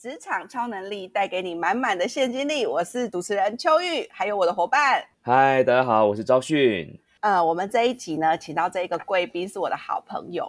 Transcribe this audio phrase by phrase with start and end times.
[0.00, 2.64] 职场超能力带给你满满的现金力。
[2.64, 5.04] 我是主持人秋玉，还有我的伙伴。
[5.22, 6.96] 嗨，大家好，我是昭训。
[7.18, 10.48] 呃，我们这一集呢，请到这一个贵宾是我的好朋友，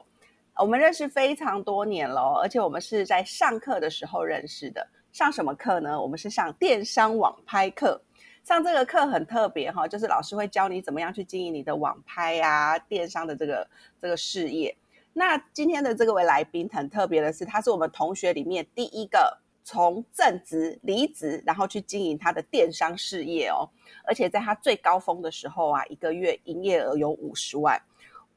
[0.56, 4.88] 我们认识非常多年了，而且我们是在上课的时候认识的。
[5.12, 6.00] 上什么课呢？
[6.00, 8.00] 我们是上电商网拍课。
[8.44, 13.68] 上这个课很特别哈，就是老师会教你怎么样去经营你的网拍啊、电商的这个
[14.00, 14.78] 这个事业。
[15.20, 23.68] 那今天的这个位来宾很特别的是，他是我们同学里面第一个从正职离职，然后去经营他的电商事业哦。
[24.06, 27.78] 而且在他最高峰的时候啊，一个月营业额有五十万，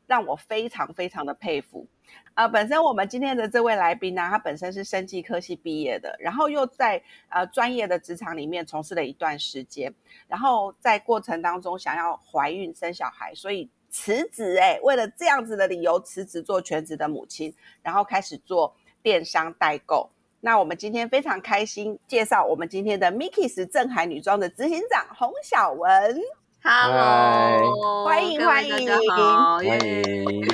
[0.09, 1.87] 让我非常非常的佩服。
[2.35, 9.95] 呃，本身我们今天的这位来宾呢，他本身是生技科系毕业的，然后又在呃专业的职场里面从事了一段时间，
[10.27, 13.71] 然后在过程当中想要怀孕生小孩，所以。
[13.93, 20.11] 辞职哎，为了这样子的理由辞职做全职的母亲，然后开始做电商代购。
[20.41, 26.21] 那我们今天非常开心介绍我们今天的 Mickey's 正海女装的执行长洪小文。
[26.65, 30.45] Hello，欢迎欢迎欢迎。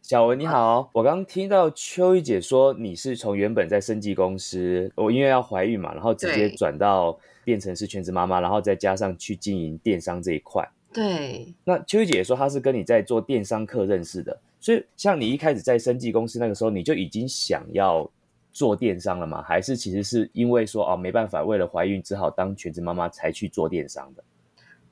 [0.00, 10.68] 小文你好，我刚听到秋玉姐说你是从原本在生技公司，我因为要怀孕嘛，然后直接转到变成是全职妈妈，然后再加上去经营电商这一块。
[10.96, 18.10] 对，那秋雨姐说她是跟你在做电商课认识的，所以像你一开始在生技公司那个时候，你就已经想要
[18.50, 19.42] 做电商了吗？
[19.42, 24.24] 还是其实是因为说哦没办法，为了怀孕只好当全职妈妈才去做电商的？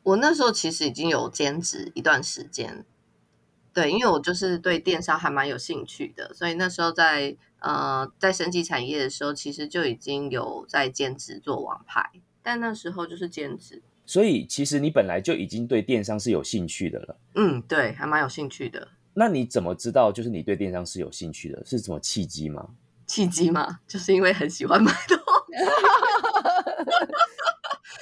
[0.03, 2.85] 我那时候其实已经有兼职一段时间，
[3.73, 12.11] 对，因为我就是对电商还蛮有兴趣的，所以那时候在呃在生技产业的时候，其实就已经有在兼职做网拍，
[12.43, 13.83] 但那时候就是兼职。
[14.07, 17.17] 所以其实你本来就已经对电商是有兴趣的了。
[17.35, 18.89] 嗯，对，还蛮有兴趣的。
[19.15, 21.65] 那你怎么知道就是你对电商是有兴趣的？
[21.65, 22.69] 是什么契机吗？
[23.07, 23.81] 契机吗？
[23.87, 25.25] 就是因为很喜欢买东西。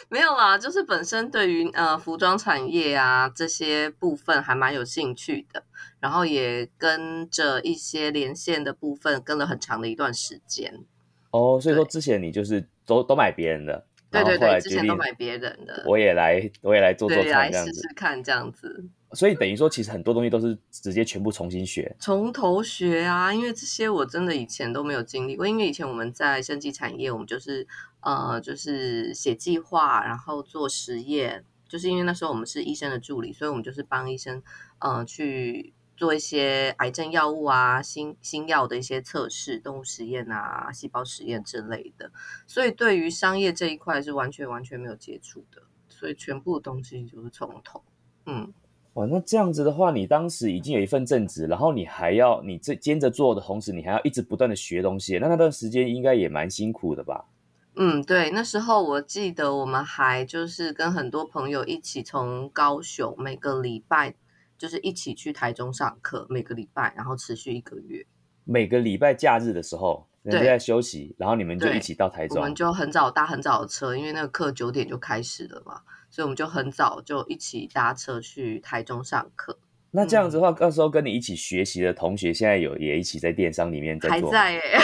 [0.09, 5.65] 没有啦，就是本身对于呃服装产业啊这些部分还蛮有兴趣的，
[6.01, 10.85] 然后也跟着一些连线的部分跟了很长的一段时间。
[11.31, 13.87] 哦，所以说之前你就是都都买别人的。
[14.13, 18.85] 对对对，之前都买别人的，我也来，我也来做做看，这样子试试看这样子。
[19.15, 23.33] 所以等于说，其实很多东西都是直接全部重新学，从头学啊。
[23.33, 27.67] 因为这些我真的以前都没有经历过，因为以前我们在生技产业，我们就是
[28.01, 31.45] 呃，就是写计划，然后做实验。
[31.69, 34.43] 就是因为那时候我们是医生的助理，所以我们就是帮医生
[34.79, 35.73] 呃去。
[35.97, 42.11] 做一些癌症药物啊、新新药的一些测试、动物实验啊、细胞实验之类的，
[42.47, 47.83] 所以对于商业这一块是完全完全没有接触的，所以全部东西就是从头。
[48.27, 48.53] 嗯，
[48.95, 57.27] 哇，那这样子的话，你当时已经有一份正职，然后你还要你这兼着做的同时，你还要一直不断的学东西，那那段时间应该也蛮辛苦的吧？
[57.77, 64.15] 嗯，对，那时候我记得我们还就是跟很多朋友一起从高雄每个礼拜。
[64.63, 68.07] 就是一起去台中上课，每个礼拜，然后持续一个月。
[68.45, 72.39] 每个礼拜假日的时候，人家在休息，然后你们就一起到台中。
[72.39, 75.81] 我们就很早搭很早的车，因为那个课九点就开始了嘛，
[76.11, 79.59] 所以我们就很早就一起搭车去台中上课。
[79.91, 84.79] 那这样子的话，到时候跟你一起学习的同学，现在有也一起在电商里面在做，还在哎。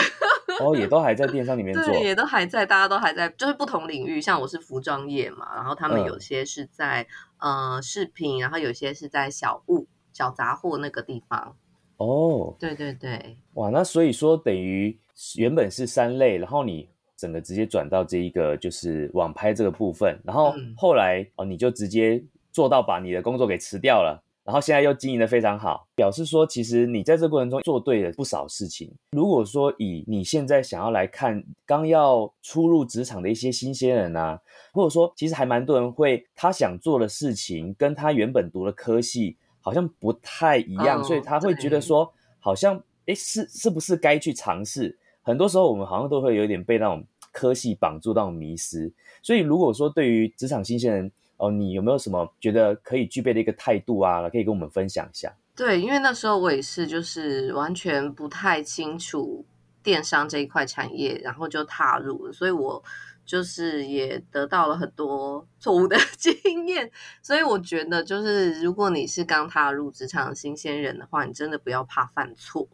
[0.59, 4.19] 哦，也都还在电商里面做，也都还在，大家都还在，就是不同领域。
[4.19, 7.07] 像我是服装业嘛，然后他们有些是在
[7.39, 11.55] 呃饰品，然后有些是在小物、小杂货那个地方。
[11.97, 14.97] 哦，对对对，哇，那所以说等于
[15.35, 24.23] 原本是三类，然后你整个直接转到这一个就是网拍这个部分，然后后来哦你就直接做到把你的工作给辞掉了。
[24.49, 28.91] 然后现在又经营的非常好，表示说其实你在这过程中做对了不少事情。
[29.11, 34.41] 如果说以你现在想要来看刚要初入职场的一些新鲜人啊，
[34.73, 44.97] 或者说其实还蛮多人会他想做的事情跟他原本读的科系好像不太一样，所以他会觉得说好像哎是是不是该去尝试？
[45.21, 48.91] 很多时候我们好像都会有点被那种科系绑住那种迷失。
[49.21, 54.29] 所以如果说对于职场新鲜人，哦，你有没有什么觉得可以具备的一个态度啊？
[54.29, 55.33] 可以跟我们分享一下。
[55.55, 59.45] 对，因为那时候我也是，就是完全不太清楚
[59.81, 62.83] 电商这一块产业，然后就踏入了，所以我
[63.25, 66.91] 就是也得到了很多 错误的经验。
[67.21, 72.67] 所以我觉得，就是如果你是刚踏入职场的新鲜人的话，你真的不要怕犯错。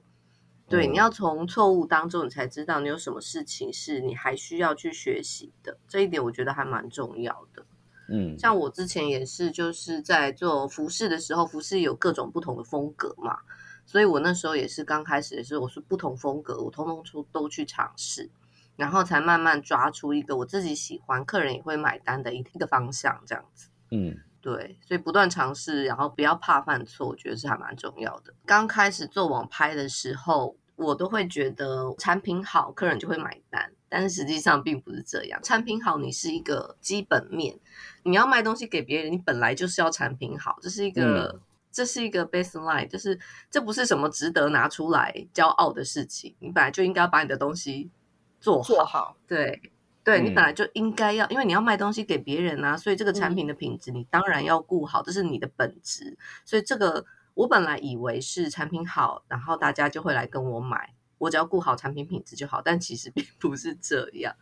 [0.68, 5.78] 对，你要从错误当中，你才知道你有什么事情是你还需要去学习的。
[5.88, 7.64] 这一点我觉得还蛮重要的。
[8.10, 13.38] 嗯，像我之前也是，就是在做服饰的时候，服饰有各种不同的风格嘛，
[13.86, 18.30] 所以我那时候也是刚开始的时候，我是不同风格，我通通出都去尝试。
[18.78, 23.70] 然后才慢慢抓出一个我自己喜欢、客人也会买单的一一个方向，这样子。
[23.92, 28.34] 嗯，对，所以不断尝试，然后不要怕犯错，我觉得是还蛮重要的。
[28.46, 35.40] 刚开始做网拍的时候，我都会觉得产品好，客人就会买单，但是实际上并不是这样。
[35.44, 37.60] 产品好，你是一个基本面，
[38.04, 41.42] 你要卖东西给别人，你本来就是要产品好，这是一个。
[41.76, 43.20] 这是一个 baseline，就是
[43.52, 46.34] 这不是什么值得拿出来骄傲的事情。
[46.40, 47.92] 你本来就应该把你的东西
[48.40, 49.18] 做好，做好。
[49.28, 49.62] 对，
[50.02, 56.18] 对你本来就应该要，因为你要卖东西给别人啊，所以这个产品的品质你当然要顾好，这是你的本质。
[56.46, 57.06] 所以这个
[57.36, 60.96] 我本来以为是产品好，然后大家就会来跟我买。
[61.18, 64.36] 我只要顾好产品品质就好，但其实 并不是这样。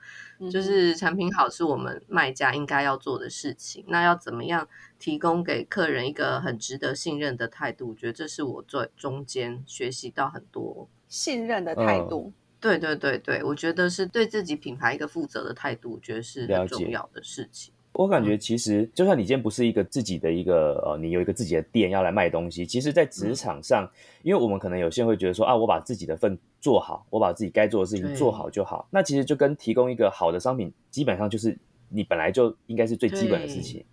[0.52, 3.86] 就是产品好是我们卖家应该要做的事情。
[3.88, 4.68] 那要怎么样
[4.98, 7.90] 提供给客人一个很值得信任的态度？
[7.90, 12.34] 我觉得这是我最中间学习到很多信任的态度。
[12.60, 17.74] 对对对对，我觉得是对自己品牌一个负责的态度，我觉得是很重要的事情。
[17.94, 23.88] 我感觉其实，就算你今天不是一个自己的一个呃，你有一个自己的店要来卖东西，其实，在职场上，
[24.24, 28.88] 因为我们可能有些人会觉得说啊，我把自己的份做好，我把自己该做的事情做好就好。
[28.90, 31.56] 那其实就跟提供一个好的商品，基本上就是
[31.88, 33.86] 你本来就应该是最基本的事情。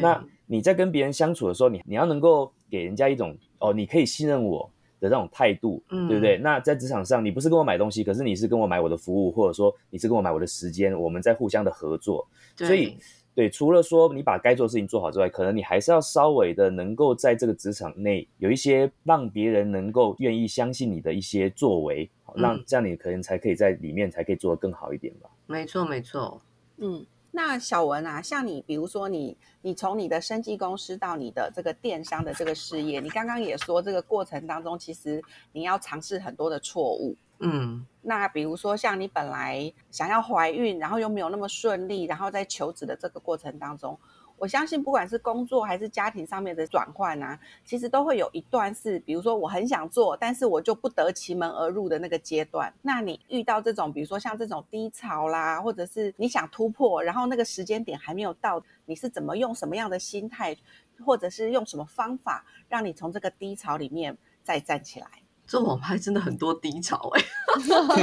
[0.00, 6.38] 那你在跟别人相处的时候，你你要能够给人家一种哦，你可以信任我的那种态度，对不对？
[6.38, 12.26] 那在职场上，你不是跟我买东西，可是你是跟我买我的服务，或者说你是跟我买我的时间，我们在互相的合作，
[12.56, 12.96] 所以。
[13.34, 25.30] 对，除了说你把该做的事情做好之外，可能你还是要稍微的能够在这个职场内有一些让别人能够愿意相信你的一些作为，让这样你可能才可以在里面才可以做得更好一点吧。
[25.46, 26.40] 没错，没错。
[26.76, 37.16] 嗯，那小文啊，像你，比如说你，你从你的生技公司到你的这个电商的这个事业，你刚刚也说这个过程当中，其实你要尝试很多的错误。
[37.44, 43.98] 嗯，那比如说像你本来想要怀孕，然后又没有那么顺利，然后在求职的这个过程当中，
[44.38, 52.72] 我相信不管是工作还是家庭上面的转换啊，其实都会有一段是，比如说我很想做，但是我就不得其门而入的那个阶段。
[52.82, 60.56] 那你遇到这种，比如说像这种低潮啦，或者是你想突破，然后那个时间点还没有到，你是怎么用什么样的心态，
[61.04, 65.08] 或者是用什么方法，让你从这个低潮里面再站起来？
[65.46, 67.22] 做网拍真的很多低潮哎，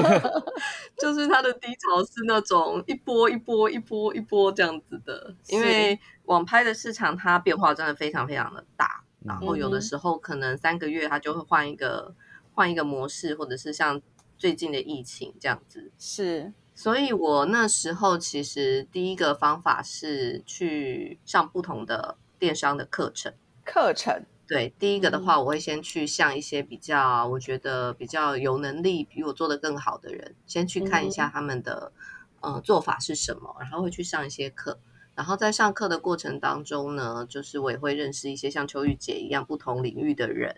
[1.00, 12.14] 就是它的低潮是那种一波一波一波一波这样子的，因为网拍的市场它变化真的非常非常的大，然后有的时候可能三个月它就会换一个
[12.54, 14.00] 换一个模式，或者是像
[14.38, 15.92] 最近的疫情这样子。
[15.98, 23.34] 是，所以我那时候其实第一个方法是去上不同的电商的课程，
[23.66, 24.26] 课程。
[24.50, 31.92] 对，第一个的话，我会先去向一些比较，我觉得比较有能力比我做的更好的人，先去看一下他们的
[32.40, 34.80] 呃做法是什么，然后会去上一些课。
[35.14, 40.56] 然后在上课的过程当中呢，就是我也会认识一些像秋玉姐一样不同领域的人，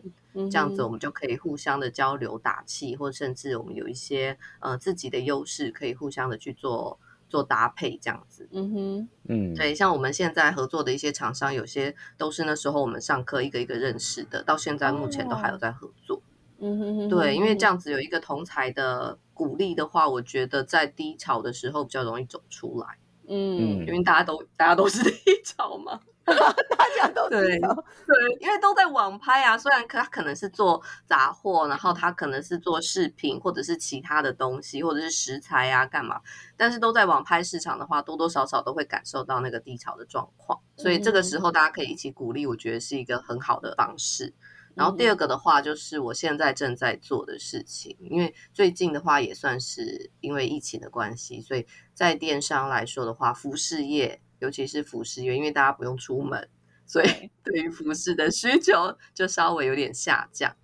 [0.50, 6.98] 这样子我们就可以互相的交流打气，或甚至我们有一些呃自己的优势，可以互相的去做。
[7.32, 16.22] 做搭配这样子，嗯哼，嗯，对，像我们现在合作的一些厂商，有些都是那时候我们上课一个一个认识的，到现在目前都还有在合作，
[16.60, 22.98] 嗯哼哼，对，因为这样子有一个同才的鼓励的话，我觉得在低潮的时候比较容易走出来，
[23.30, 26.02] 嗯，因为大家都大家都是 低潮嘛。
[26.26, 29.58] 大家都对对，因为都在网拍啊。
[29.58, 36.22] 虽然可他可能是做杂货，然后他可能是做饰品或者是其他的东西，或者是食材啊，干嘛？
[36.56, 40.60] 但是都在网拍市场的话，多多少少都会感受到那个低潮的状况。
[40.78, 44.34] 所以这个时候大家可以一起鼓励，我觉得是一个很好的方式。
[44.76, 54.22] 然后第二个的话，就是我现在正在做的事情，因为最近的话也算是因为疫情的关系，所以在电商来说的话，服饰业。
[54.42, 56.50] 尤其是服饰业，因为大家不用出门，
[56.86, 60.56] 所以对 于服饰的需求就稍微有点下降。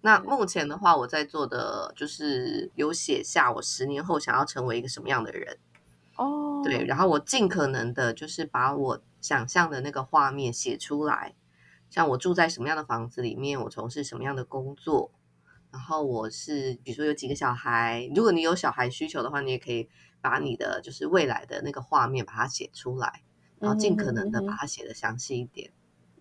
[0.00, 5.58] 那目前的话，我在做的就是有写下我十年后想要成为一个什么样的人
[6.16, 6.62] 哦。
[6.64, 11.34] 对，然后我尽可能的就是把我想象的那个画面写出来，
[11.90, 15.12] 像我住在什么样的房子里面，我从事什么样的工作，
[15.72, 19.88] 然后我是比如说有几个小孩，如果你有小孩需求的话，你也可以
[20.20, 23.22] 把你的就是未来的那个画面把它写出来。
[23.58, 25.70] 然后尽可能的把它写的详细一点，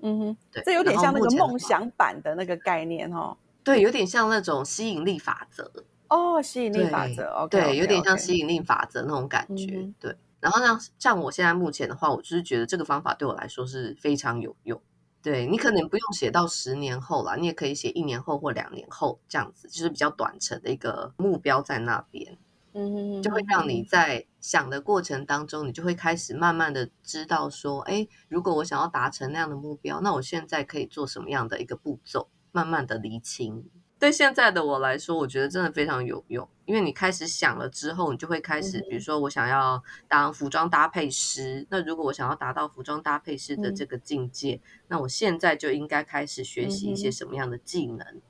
[0.02, 5.72] 嗯哼，对，这有点像那个梦想版的那个概念哦，对，有点像那种吸引力法则
[6.08, 10.16] 哦，吸引力法则对，有点像吸引力法则那种感觉，对。
[10.40, 14.80] 然后像像我现在目前的话，我就是觉得这个方法对我来说是非常有用。
[15.24, 22.38] 对你可能不用写到十年后了，你也可以写一年后或两年后这样子，就是比较短程的一个目标在那边。
[22.76, 33.66] 嗯，就会让你在想的过程当中，你就会开始慢慢的知道说，哎，如果我想要达成那样的目标，那我现在可以做什么样的一个步骤，慢慢的厘清。
[33.98, 48.22] 对现在的我来说，我觉得真的非常有用，因为你开始想了之后，你就会开始，比如说我想要当服装搭配师，那如果我想要达到服装搭配师的这个境界，那我现在就应该开始学习一些什么样的技能，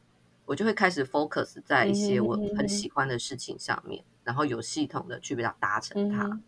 [0.46, 6.41] 我就会开始 focus 在一些我很喜欢的事情上面，然后有系统的去比较达成它。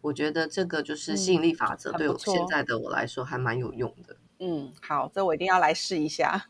[0.00, 4.16] 我觉得这个就是吸引力法则，对我现在的我来说还蛮有用的。
[4.38, 6.46] 嗯，好，这我一定要来试一下。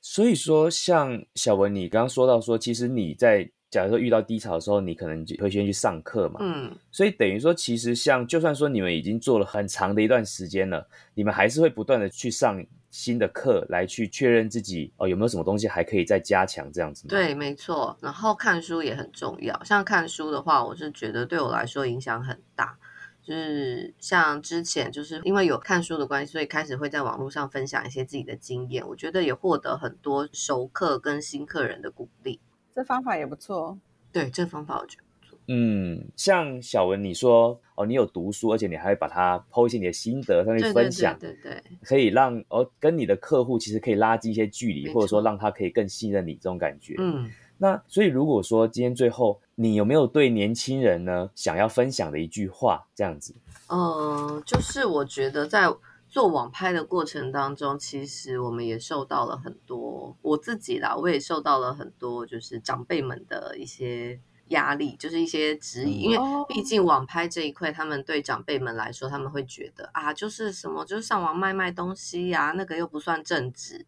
[0.00, 6.40] 所以说，像小文，你刚刚说到说，其实你在假如说遇到低潮的时候，你可能就会先去上课嘛。
[6.42, 6.76] 嗯。
[6.90, 17.06] 所以等于说，其实像就算说你们已经做了很长的一段时间了，你们还是会不断的去上新的课，来去确认自己哦有没有什么东西还可以再加强这样子。
[17.08, 17.96] 对，没错。
[18.00, 22.76] 然后看书也很重要，像看书的话，我是觉得对我来说影响很大。
[23.22, 28.84] 就是像之前，就是因为有看书的关系，所以开始会在网络上分享一些自己的经验。
[28.88, 32.40] 我觉得也获得很多熟客跟新客人的鼓励。
[32.74, 33.78] 这方法也不错。
[34.10, 35.04] 对，这方法我觉得。
[35.52, 46.94] 嗯，像小文你说哦，你有读书，而且你还会把它剖一些你的心得上去分享，对对，可以让哦跟你的客户其实可以拉近一些距离，或者说让他可以更信任你这种感觉。
[46.98, 47.28] 嗯。
[47.62, 52.86] 那所以，如果说今天最后你有没有对年轻人呢想要分享的一句话？
[52.94, 53.34] 这样子，
[53.68, 55.70] 嗯，就是我觉得在
[56.08, 64.18] 做网拍的过程当中，其实我们也受到了很多，我自己啦，我也受到了很多，就是长辈们的一些
[64.50, 73.84] 压力，就是一些质疑，因为毕竟网拍这一块，他们对长辈们来说，他们会觉得啊，就是什么，就是上网卖卖东西呀，那个又不算正职。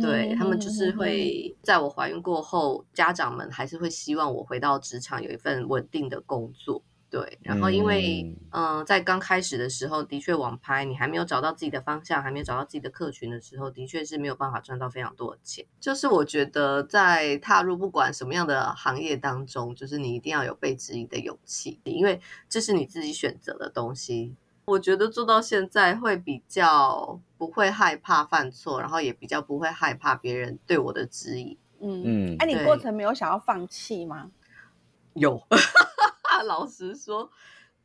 [0.00, 6.82] 对他们就是会在我怀孕过后，家长们还是会希望我回到职场有一份稳定的工作。
[7.14, 15.64] 对，然后因为嗯，在刚开始的时候，的确网拍你还没有找到自己的方向，还没有找到自己的客群的时候，的确是没有办法赚到非常多的钱。
[15.78, 24.34] 就是我觉得在踏入不管什么样的行业当中，就是你一定要有被质疑的勇气，因为这是你自己选择的东西。
[24.64, 31.56] 我觉得做到现在会比较不会害怕犯错，然后也比较不会害怕别人对我的质疑。
[31.80, 34.32] 嗯嗯，哎，你过程没有想要放弃吗？
[35.12, 35.40] 有，
[36.44, 37.30] 老实说，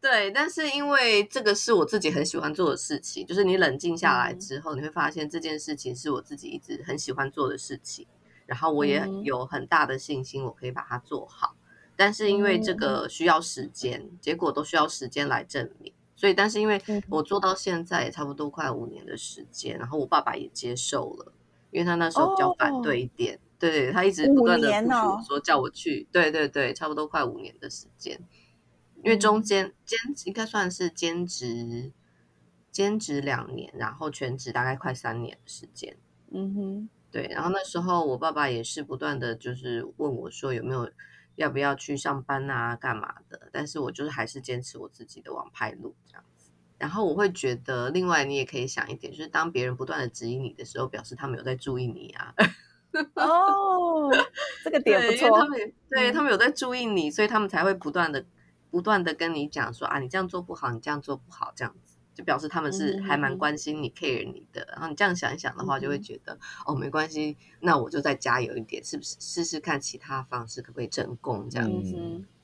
[0.02, 8.08] 对，但是因为这个是我自己很喜欢做的事情，就是你冷静下来之后，你会发现这件事情是我自己一直很喜欢做的事情，
[8.46, 11.56] 然后我也有很大的信心，我可以把它做好。
[11.96, 15.94] 但是因为这个需要时间，结果都需要时间来证明。
[16.16, 21.32] 所以，但是因为我做到现在也差不多快五年的时间，然后我爸爸也接受了，
[21.72, 24.70] 因为他那时候比较反对一点，对对，他一直不断的
[25.26, 28.20] 说叫我去，对对对，差不多快五年的时间，
[29.04, 31.92] 因为中间兼应该算是兼职，
[32.72, 35.98] 兼职两年，然后全职大概快三年的时间，
[36.32, 40.90] 嗯哼，对，然后那时候我爸爸也是不断的就是问我说有没有。
[41.36, 42.76] 要不要去上班啊？
[42.76, 43.48] 干嘛的？
[43.54, 46.52] 但是我就是还是坚持我自己的网拍路这样子。
[46.78, 52.36] 然后我会觉得，另外你也可以想一点，就是当别人不断的质疑你的时候，表示他们有在注意你啊。
[53.16, 54.12] 哦，
[54.66, 55.40] 这个点不错。
[55.40, 58.26] 他们对他们有在注意你，所以他们才会不断的、
[58.70, 61.96] 不断的跟你讲说啊，你这样做不好，你这样做不好，这样子。
[62.16, 69.16] 就表示他们是还蛮关心你、care 你的，然后你这样想一想的话，就会觉得哦，没关系，那我就再加油一点，是不是？
[69.22, 71.48] 试试看其他方式可不可以成功？
[71.50, 71.96] 这样子，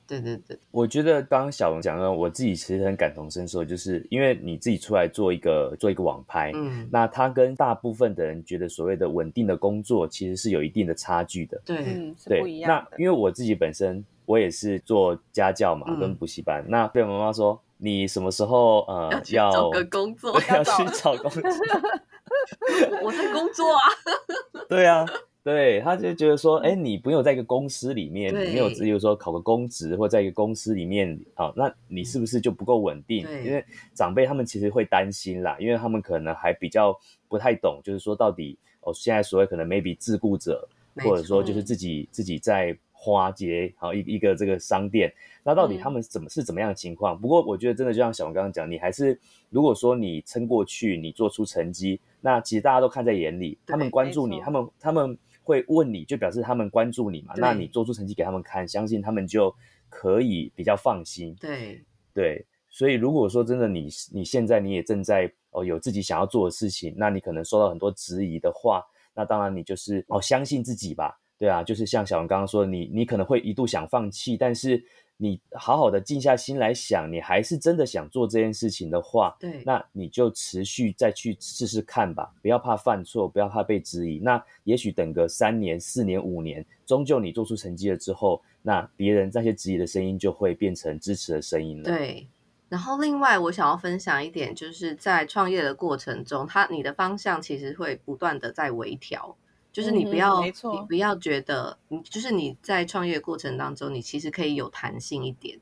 [0.06, 0.58] 对对对。
[0.70, 12.70] 我觉得刚刚小龙讲的，我自己其实很感同身受，就是因为你自己出来做一个做一个网拍，嗯，那他跟大部分的人觉得所谓的稳定的工作，其实是有一定的差距的，对，是不一样。
[12.90, 17.60] 那因为我自己本身我也是做家教嘛，跟补习班，那被妈妈说。
[17.78, 20.32] 你什么时候呃要找个工作？
[20.48, 21.42] 要去找工作？
[23.04, 23.84] 我在工作啊。
[24.66, 25.04] 对啊，
[25.44, 33.26] 对，他就觉得说，哎，你不用在一个公司里面，你没有只有说考个公职或在一个公司里面，好，那你是不是就不够稳定？
[33.44, 40.66] 因为长辈他们其实会担心啦，因为他们可能还比较不太懂，就是说到底哦，现在所谓可能 maybe 自雇者，
[41.04, 42.74] 或者说就是自己自己在。
[42.98, 45.12] 花街好一一个这个商店，
[45.44, 47.20] 那到底他们怎么是怎么样的情况？
[47.20, 57.34] 不过我觉得真的就像小王刚刚讲，你还是如果说你撑过去，你做出成绩，那其实大家都看在眼里，他们关注你，他们他们会问你就表示他们关注你嘛。
[57.36, 59.54] 那你做出成绩给他们看，相信他们就
[59.90, 61.36] 可以比较放心。
[61.38, 61.84] 对
[62.14, 68.82] 对，所以如果说真的你你现在你也正在哦有自己想要做的事情，那你可能受到很多质疑的话，
[69.14, 71.20] 那当然你就是哦相信自己吧。
[71.38, 74.82] 对啊，就是像小王刚刚说，你你可能会一度想放弃，但是
[75.18, 84.18] 你好好的静下心来想，你还是真的想做这件事情的话，对，那你就持续再去试试看吧，不要怕犯错，不要怕被质疑。
[84.18, 91.84] 那也许等个三年、四年、五年，终究你做出成绩了之后，那别人那些质疑的声音就会变成支持的声音了。
[91.84, 92.26] 对。
[92.68, 99.36] 然后另外，我想要分享一点，就是在创业的过程中，它你的方向其实会不断的在微调。
[99.76, 100.50] 就是你不要，你
[100.88, 105.60] 不要觉得，你就是你在创业过程当中，你其实可以有弹性一点，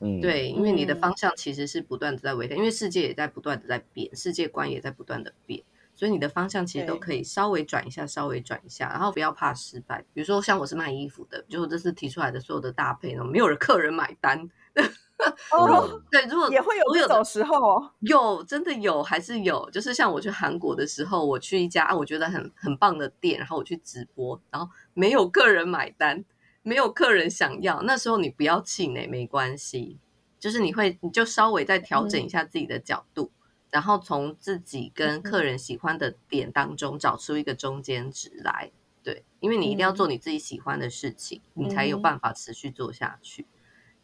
[0.00, 5.62] 嗯，对，因为你的方向其实是不断的在微调，因为世界也在不断的在变，世界观也在不断的变，
[5.94, 10.04] 所以你的方向其实都可以稍微转一下，稍微转一下，然后不要怕失败。
[10.12, 14.50] 比如说像我是卖衣服的，就这次提出来的所有的搭配呢，没有人客人买单。
[15.50, 19.68] 哦，对，如果也会有这种时候，有真的有，还是有。
[19.70, 26.24] 就是像我去韩国的时候，我去一家啊，我觉得很很棒的店，然后我去直播，然后没有客人买单，
[26.62, 27.80] 没有客人想要。
[27.82, 29.98] 那时候你不要气馁，没关系，
[30.38, 33.30] 就是你会你就稍微再调整一下自己的角度，
[33.70, 38.70] 然后从自己跟客人喜欢的点当中找出一个中间值来。
[39.02, 43.46] 对，因为你一定要做你自己喜欢的事情，你才有办法持续做下去。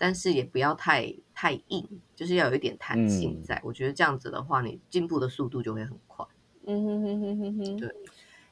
[0.03, 3.63] 但是也不要太太硬，就是要有一点弹性在。
[3.65, 6.27] 我觉得这样子的话，你进步的速度就会很快。
[6.67, 7.77] 嗯哼哼哼哼哼。
[7.77, 7.95] 对。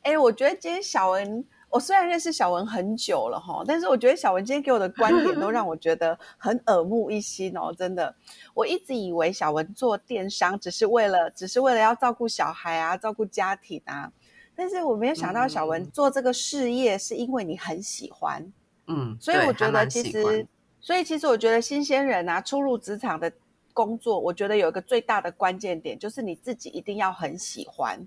[0.02, 8.14] 哎，我觉得今天小文，我虽然认识小文很久了哈，但是我觉得小文今天给我的观点都让我觉得很耳目一新哦，真的。
[8.54, 14.12] 我一直以为小文做电商只是为了，只是为了要照顾小孩啊，照顾家庭啊。
[14.54, 18.52] 但是我没有想到小文做这个事业是因为你很喜欢。
[18.86, 19.16] 嗯。
[19.20, 20.46] 所以我觉得其实。
[20.80, 23.30] 所以其实我觉得新鲜人啊，初入职场的
[23.72, 27.98] 工作，我觉得有一个最大的关键点，就是你自己一定要很喜欢，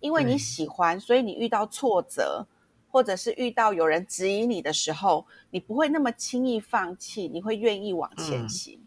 [0.00, 2.46] 因为你喜欢，所以你遇到挫折，
[2.90, 8.78] 或者是遇到有人质疑你的时候，你不会那么轻易放弃，你会愿意往前行。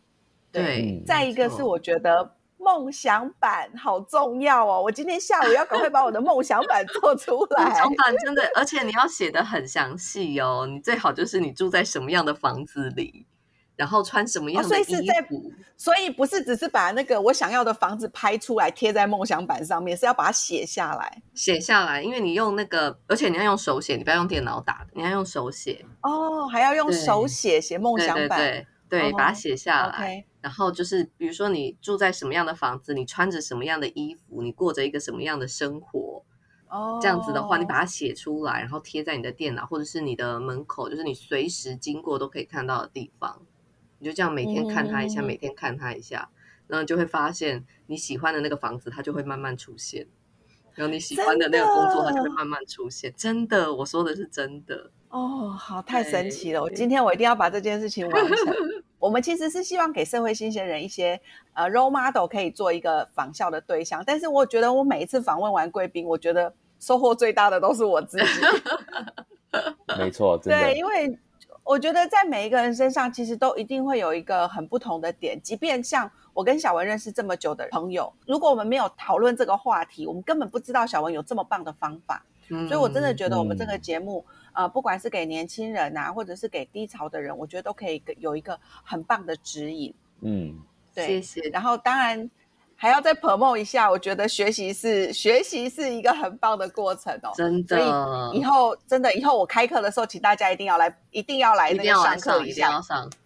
[0.52, 7.65] 对，再一个是我觉得梦想版好重要哦，我今天下午要赶快把我的梦想版 做出来。
[7.65, 13.28] 梦想版真的，而且你要写的很详细哦，你最好就是你住在什么样的房子里。
[13.76, 14.84] 然后穿什么样的衣
[15.28, 15.52] 服？
[15.76, 21.23] 所以不是只是把那个我想要的房子拍出来贴在梦想板上面，是要把它写下来。
[21.34, 25.84] 写下来，因为你用那个，而且你要用手写，你不要用电脑打的，你要用手写。
[26.04, 30.23] 哦，还要用手写写梦想版，对对，把它写下来。
[30.43, 36.21] 然后就是，比如说你住在什么样的房子，你穿着什么样的衣服，你过着一个什么样的生活。
[36.67, 43.41] 哦，这样子的话，你把它写出来，然后贴在你的电脑或者是你的门口，就是你随时经过都可以看到的地方。
[43.99, 46.29] 你就这样每天看它一下，每天看它一下，
[46.67, 50.06] 然后就会发现你喜欢的那个房子，它就会慢慢出现；
[50.73, 53.13] 然后你喜欢的那个工作，它就会慢慢出现。
[53.15, 54.91] 真的，我说的是真的。
[55.08, 56.62] 哦，好，太神奇了！
[56.62, 58.36] 我今天我一定要把这件事情完成。
[59.04, 61.20] 我们其实是希望给社会新鲜人一些
[61.54, 64.02] 呃 role model，可以做一个仿效的对象。
[64.06, 68.24] 但是我觉得我每一次访问完贵宾，我觉得收获最大的都是我自己。
[70.00, 71.20] 没错，对，因为。
[71.66, 75.39] 我觉得在每一个人身上，其实都一定会有一个很不同的点。
[75.42, 82.22] 即便像我跟小文认识这么久的朋友，如果我们没有讨论这个话题，我们根本不知道小文有这么棒的方法。
[82.68, 89.94] 所以，我真的觉得我们这个节目，呃，不管是给年轻人啊，或者是给低潮的人，我觉得都可以有一个很棒的指引。
[90.22, 90.58] 嗯，
[90.96, 91.50] 对，谢谢。
[91.50, 92.30] 然后，当然。
[92.76, 97.78] 还要再 promote 一下，我觉得学习是学习是一个很棒的过程哦，真的。
[97.78, 102.82] 所以以后真的以后我开课的时候，请大家一定要来，一定要来那个上课一下。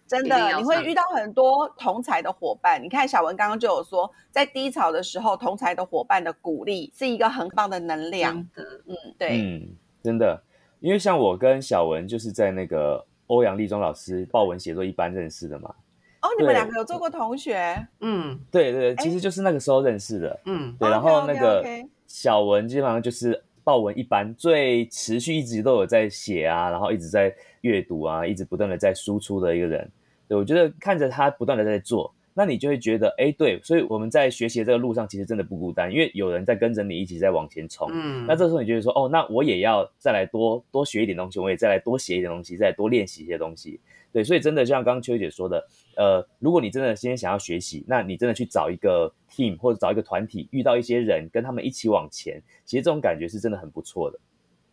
[0.06, 2.80] 真的，你会遇到很多同才的伙伴。
[2.80, 8.36] 你看小文刚刚就有说，在低潮的时候，同才的伙伴的鼓励是一个很棒的能量。
[8.54, 10.40] 的，嗯，对，嗯，真的，
[10.80, 15.74] 因为像我跟小文就是在那个欧阳立中老师报文写作一班认识的嘛。
[16.20, 17.76] 哦，你们两个有做过同学？
[18.00, 20.40] 嗯，对对，其实就是那个时候认识的。
[20.46, 21.64] 嗯，对，然后那个
[22.06, 29.88] 小文基本上就是报文一般，最持续一直都有在写啊，然后一直在阅读啊，一直不断的在输出的一个人。
[30.26, 37.88] 对我觉得看着他不断的在做，那你就会觉得，哎，对，所以我们在学习这个路上其实真的不孤单，因为有人在跟着你一起在往前冲。
[37.90, 43.80] 嗯，那这时候你就会说，哦，那我也要再来多多学一点东西，我也再来多写一点东西，再多练习一些东西。
[44.12, 54.18] 对，所以真的就像刚刚秋姐说的，呃，如果你真的今天想要学习，那你真的去找一个 team 或者找一个团体，遇到一些人，跟他们一起往前，其实这种感觉是真的很不错的。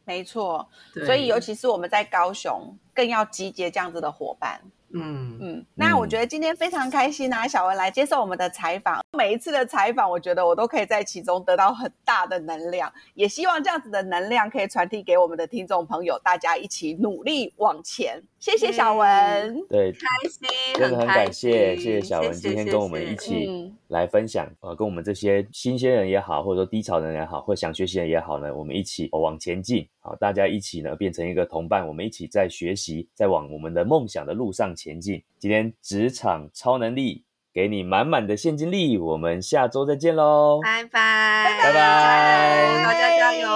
[0.06, 0.70] 没错，
[1.04, 4.60] 所以尤其是我们在高雄，更要集结这样子的伙伴。
[4.98, 9.04] 嗯嗯，那我觉得今天非常开心啊，小文来接受我们的采访。
[9.12, 18.24] 每一次的采访，我觉得我都可以在其中得到很大的能量，也希望这样子的能量可以传递给我们的听众朋友，大家一起努力往前。
[18.40, 35.24] 谢谢小文，对，开心，真的很感谢，谢谢小文今天跟我们一起来分享，呃，跟我们这些新鲜人也好，或者说低潮人也好，或想学习人也好呢，我们一起往前进，好，大家一起呢变成一个同伴，我们一起在学习，在往我们的梦想的路上前进。
[35.40, 43.48] 今天职场超能力给你满满的现金力，我们下周再见喽，拜拜，拜拜，大家加油。